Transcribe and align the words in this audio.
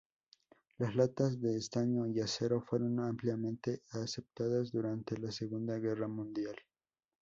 Las 0.79 0.95
latas 0.95 1.39
de 1.41 1.55
estaño 1.57 2.07
y 2.07 2.21
acero 2.21 2.59
fueron 2.59 3.01
ampliamente 3.01 3.83
aceptadas 3.91 4.71
durante 4.71 5.15
la 5.15 5.31
Segunda 5.31 5.77
Guerra 5.77 6.07
Mundial. 6.07 6.55